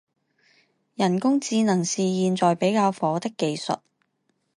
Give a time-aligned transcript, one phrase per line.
[0.95, 3.77] 人工智能是现在比较火的技术。